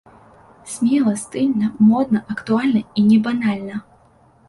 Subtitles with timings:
[0.75, 3.75] Смела, стыльна, модна, актуальна і не банальна!